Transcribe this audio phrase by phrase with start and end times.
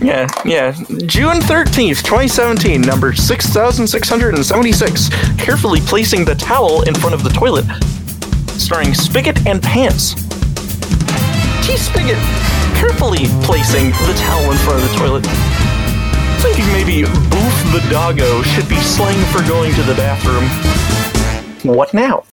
[0.00, 0.72] Yeah, yeah.
[1.06, 5.08] June 13th, 2017, number 6676.
[5.36, 7.66] Carefully placing the towel in front of the toilet.
[8.58, 10.14] Starring Spigot and Pants.
[11.66, 12.18] T Spigot
[12.78, 15.26] carefully placing the towel in front of the toilet.
[16.40, 20.44] Thinking maybe Boof the doggo should be slang for going to the bathroom.
[21.74, 22.22] What now?